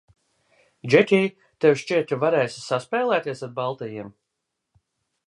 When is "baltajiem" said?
3.61-4.11